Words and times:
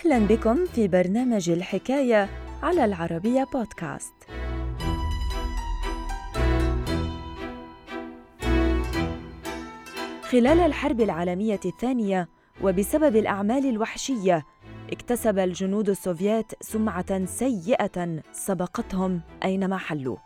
أهلا 0.00 0.18
بكم 0.18 0.66
في 0.66 0.88
برنامج 0.88 1.50
الحكاية 1.50 2.28
على 2.62 2.84
العربية 2.84 3.46
بودكاست. 3.54 4.12
خلال 10.22 10.60
الحرب 10.60 11.00
العالمية 11.00 11.60
الثانية 11.64 12.28
وبسبب 12.62 13.16
الأعمال 13.16 13.68
الوحشية 13.68 14.44
اكتسب 14.92 15.38
الجنود 15.38 15.88
السوفييت 15.88 16.52
سمعة 16.60 17.24
سيئة 17.24 18.22
سبقتهم 18.32 19.20
أينما 19.44 19.76
حلوا. 19.76 20.16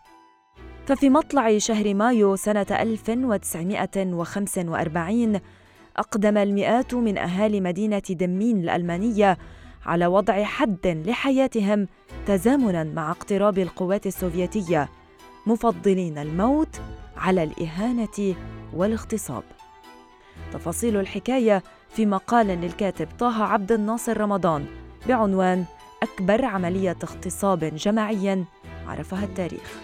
ففي 0.86 1.10
مطلع 1.10 1.58
شهر 1.58 1.94
مايو 1.94 2.36
سنة 2.36 2.66
1945 2.70 5.40
أقدم 5.96 6.36
المئات 6.36 6.94
من 6.94 7.18
أهالي 7.18 7.60
مدينة 7.60 8.02
دمين 8.10 8.58
الألمانية 8.58 9.38
على 9.86 10.06
وضع 10.06 10.44
حد 10.44 11.02
لحياتهم 11.06 11.88
تزامنا 12.26 12.84
مع 12.84 13.10
اقتراب 13.10 13.58
القوات 13.58 14.06
السوفيتية 14.06 14.88
مفضلين 15.46 16.18
الموت 16.18 16.80
على 17.16 17.42
الإهانة 17.42 18.34
والاغتصاب. 18.72 19.42
تفاصيل 20.52 20.96
الحكاية 20.96 21.62
في 21.90 22.06
مقال 22.06 22.46
للكاتب 22.46 23.08
طه 23.18 23.44
عبد 23.44 23.72
الناصر 23.72 24.20
رمضان 24.20 24.66
بعنوان 25.08 25.64
أكبر 26.02 26.44
عملية 26.44 26.96
اغتصاب 27.02 27.64
جماعي 27.64 28.44
عرفها 28.86 29.24
التاريخ. 29.24 29.78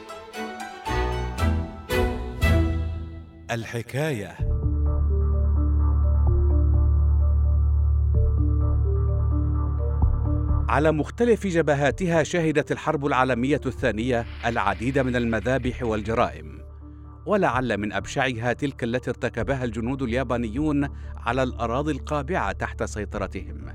الحكاية 3.51 4.37
على 10.71 10.93
مختلف 10.93 11.47
جبهاتها 11.47 12.23
شهدت 12.23 12.73
الحرب 12.73 13.07
العالمية 13.07 13.61
الثانية 13.67 14.27
العديد 14.47 14.99
من 14.99 15.17
المذابح 15.17 15.83
والجرائم. 15.83 16.59
ولعل 17.27 17.77
من 17.79 17.93
أبشعها 17.93 18.53
تلك 18.53 18.85
التي 18.85 19.11
ارتكبها 19.11 19.65
الجنود 19.65 20.03
اليابانيون 20.03 20.89
على 21.17 21.43
الأراضي 21.43 21.93
القابعة 21.93 22.53
تحت 22.53 22.83
سيطرتهم. 22.83 23.67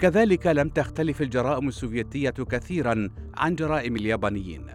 كذلك 0.00 0.46
لم 0.46 0.68
تختلف 0.68 1.22
الجرائم 1.22 1.68
السوفيتية 1.68 2.30
كثيرا 2.30 3.08
عن 3.36 3.54
جرائم 3.54 3.96
اليابانيين. 3.96 4.66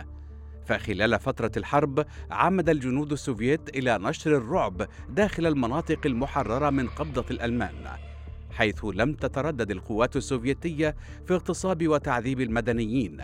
فخلال 0.65 1.19
فترة 1.19 1.51
الحرب 1.57 2.05
عمد 2.31 2.69
الجنود 2.69 3.11
السوفييت 3.11 3.69
إلى 3.69 3.97
نشر 3.97 4.37
الرعب 4.37 4.87
داخل 5.09 5.45
المناطق 5.45 5.99
المحررة 6.05 6.69
من 6.69 6.87
قبضة 6.87 7.25
الألمان. 7.31 8.12
حيث 8.53 8.85
لم 8.85 9.13
تتردد 9.13 9.71
القوات 9.71 10.15
السوفيتية 10.15 10.95
في 11.25 11.33
اغتصاب 11.33 11.87
وتعذيب 11.87 12.41
المدنيين. 12.41 13.17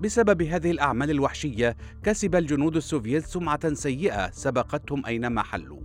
بسبب 0.00 0.42
هذه 0.42 0.70
الأعمال 0.70 1.10
الوحشية 1.10 1.76
كسب 2.02 2.36
الجنود 2.36 2.76
السوفييت 2.76 3.24
سمعة 3.24 3.74
سيئة 3.74 4.30
سبقتهم 4.30 5.06
أينما 5.06 5.42
حلوا. 5.42 5.80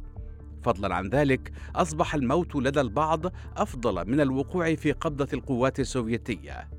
فضلا 0.63 0.95
عن 0.95 1.09
ذلك 1.09 1.51
أصبح 1.75 2.15
الموت 2.15 2.55
لدى 2.55 2.81
البعض 2.81 3.31
أفضل 3.57 4.09
من 4.09 4.21
الوقوع 4.21 4.75
في 4.75 4.91
قبضة 4.91 5.27
القوات 5.33 5.79
السوفيتية. 5.79 6.69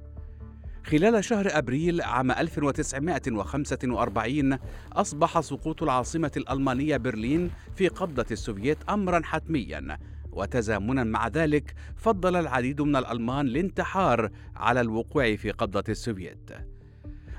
خلال 0.84 1.24
شهر 1.24 1.48
أبريل 1.50 2.00
عام 2.00 2.30
1945 2.30 4.58
أصبح 4.92 5.40
سقوط 5.40 5.82
العاصمة 5.82 6.32
الألمانية 6.36 6.96
برلين 6.96 7.50
في 7.76 7.88
قبضة 7.88 8.26
السوفييت 8.30 8.78
أمرا 8.88 9.20
حتميا. 9.24 9.98
وتزامنا 10.32 11.04
مع 11.04 11.28
ذلك 11.28 11.74
فضل 11.96 12.36
العديد 12.36 12.80
من 12.80 12.96
الألمان 12.96 13.46
الانتحار 13.46 14.30
على 14.56 14.80
الوقوع 14.80 15.36
في 15.36 15.50
قبضة 15.50 15.84
السوفييت. 15.88 16.50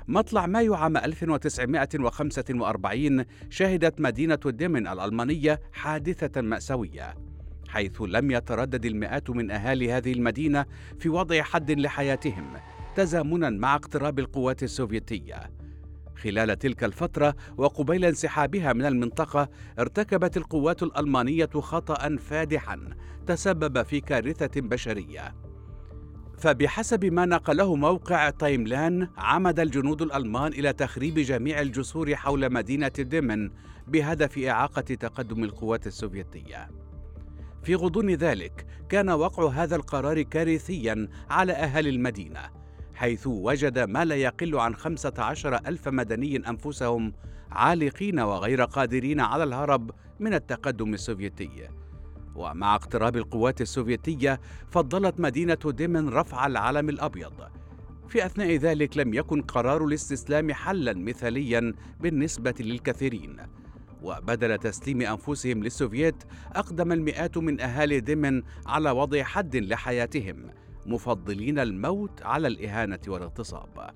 مطلع 0.08 0.46
مايو 0.46 0.74
عام 0.74 0.96
1945 0.96 3.24
شهدت 3.50 4.00
مدينة 4.00 4.38
ديمن 4.46 4.86
الألمانية 4.86 5.60
حادثة 5.72 6.40
مأساوية 6.40 7.14
حيث 7.68 8.02
لم 8.02 8.30
يتردد 8.30 8.84
المئات 8.84 9.30
من 9.30 9.50
أهالي 9.50 9.92
هذه 9.92 10.12
المدينة 10.12 10.66
في 10.98 11.08
وضع 11.08 11.42
حد 11.42 11.70
لحياتهم 11.70 12.56
تزامنا 12.96 13.50
مع 13.50 13.74
اقتراب 13.74 14.18
القوات 14.18 14.62
السوفيتية. 14.62 15.50
خلال 16.16 16.58
تلك 16.58 16.84
الفترة 16.84 17.34
وقبيل 17.56 18.04
انسحابها 18.04 18.72
من 18.72 18.86
المنطقة 18.86 19.48
ارتكبت 19.78 20.36
القوات 20.36 20.82
الألمانية 20.82 21.50
خطأ 21.54 22.16
فادحا 22.16 22.80
تسبب 23.26 23.82
في 23.82 24.00
كارثة 24.00 24.60
بشرية. 24.60 25.34
فبحسب 26.38 27.04
ما 27.04 27.26
نقله 27.26 27.74
موقع 27.76 28.30
تايملان 28.30 29.08
عمد 29.16 29.60
الجنود 29.60 30.02
الألمان 30.02 30.52
إلى 30.52 30.72
تخريب 30.72 31.14
جميع 31.14 31.60
الجسور 31.60 32.14
حول 32.14 32.52
مدينة 32.52 32.88
ديمن 32.98 33.50
بهدف 33.88 34.38
إعاقة 34.38 34.80
تقدم 34.80 35.44
القوات 35.44 35.86
السوفيتية. 35.86 36.70
في 37.62 37.74
غضون 37.74 38.10
ذلك 38.10 38.66
كان 38.88 39.10
وقع 39.10 39.48
هذا 39.48 39.76
القرار 39.76 40.22
كارثيا 40.22 41.08
على 41.30 41.52
اهالي 41.52 41.90
المدينة 41.90 42.59
حيث 43.00 43.26
وجد 43.26 43.78
ما 43.78 44.04
لا 44.04 44.14
يقل 44.14 44.56
عن 44.56 44.74
خمسة 44.74 45.12
عشر 45.18 45.54
ألف 45.54 45.88
مدني 45.88 46.36
أنفسهم 46.36 47.12
عالقين 47.50 48.20
وغير 48.20 48.64
قادرين 48.64 49.20
على 49.20 49.44
الهرب 49.44 49.90
من 50.20 50.34
التقدم 50.34 50.94
السوفيتي. 50.94 51.68
ومع 52.34 52.74
اقتراب 52.74 53.16
القوات 53.16 53.60
السوفيتية 53.60 54.40
فضلت 54.70 55.20
مدينة 55.20 55.58
ديمن 55.64 56.08
رفع 56.08 56.46
العلم 56.46 56.88
الأبيض. 56.88 57.32
في 58.08 58.26
أثناء 58.26 58.56
ذلك 58.56 58.96
لم 58.96 59.14
يكن 59.14 59.42
قرار 59.42 59.84
الاستسلام 59.84 60.52
حلا 60.52 60.94
مثاليا 60.94 61.74
بالنسبة 62.00 62.54
للكثيرين. 62.60 63.36
وبدل 64.02 64.58
تسليم 64.58 65.02
أنفسهم 65.02 65.62
للسوفييت 65.62 66.24
أقدم 66.52 66.92
المئات 66.92 67.38
من 67.38 67.60
أهالي 67.60 68.00
ديمن 68.00 68.42
على 68.66 68.90
وضع 68.90 69.22
حد 69.22 69.56
لحياتهم. 69.56 70.50
مفضلين 70.86 71.58
الموت 71.58 72.22
على 72.22 72.48
الإهانة 72.48 73.00
والاغتصاب. 73.08 73.90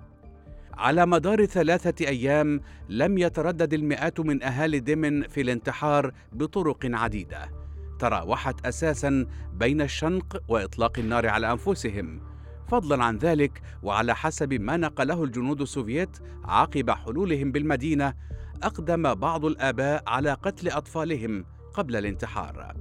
على 0.74 1.06
مدار 1.06 1.44
ثلاثة 1.44 2.08
أيام 2.08 2.60
لم 2.88 3.18
يتردد 3.18 3.74
المئات 3.74 4.20
من 4.20 4.42
أهالي 4.42 4.80
دمن 4.80 5.22
في 5.22 5.40
الانتحار 5.40 6.12
بطرق 6.32 6.78
عديدة 6.84 7.50
تراوحت 7.98 8.66
أساسا 8.66 9.26
بين 9.52 9.80
الشنق 9.80 10.42
وإطلاق 10.48 10.98
النار 10.98 11.28
على 11.28 11.52
أنفسهم. 11.52 12.20
فضلا 12.68 13.04
عن 13.04 13.18
ذلك 13.18 13.62
وعلى 13.82 14.14
حسب 14.14 14.52
ما 14.52 14.76
نقله 14.76 15.24
الجنود 15.24 15.60
السوفييت 15.60 16.18
عقب 16.44 16.90
حلولهم 16.90 17.52
بالمدينة 17.52 18.14
أقدم 18.62 19.14
بعض 19.14 19.44
الآباء 19.44 20.02
على 20.06 20.32
قتل 20.32 20.68
أطفالهم 20.68 21.44
قبل 21.74 21.96
الانتحار. 21.96 22.74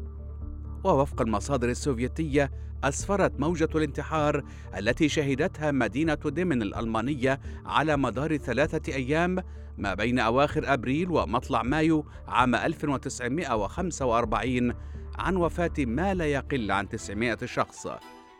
ووفق 0.83 1.21
المصادر 1.21 1.69
السوفيتية 1.69 2.51
أسفرت 2.83 3.39
موجة 3.39 3.69
الانتحار 3.75 4.43
التي 4.77 5.09
شهدتها 5.09 5.71
مدينة 5.71 6.17
ديمن 6.25 6.61
الألمانية 6.61 7.39
على 7.65 7.97
مدار 7.97 8.37
ثلاثة 8.37 8.93
أيام 8.93 9.43
ما 9.77 9.93
بين 9.93 10.19
أواخر 10.19 10.73
أبريل 10.73 11.11
ومطلع 11.11 11.63
مايو 11.63 12.05
عام 12.27 12.55
1945 12.55 14.73
عن 15.15 15.35
وفاة 15.35 15.73
ما 15.77 16.13
لا 16.13 16.25
يقل 16.25 16.71
عن 16.71 16.89
900 16.89 17.37
شخص. 17.45 17.87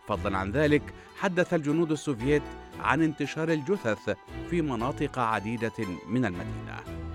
فضلا 0.08 0.38
عن 0.38 0.52
ذلك 0.52 0.94
حدث 1.20 1.54
الجنود 1.54 1.92
السوفييت 1.92 2.44
عن 2.80 3.02
انتشار 3.02 3.50
الجثث 3.50 4.16
في 4.50 4.62
مناطق 4.62 5.20
عديدة 5.20 5.74
من 6.10 6.26
المدينة. 6.26 7.13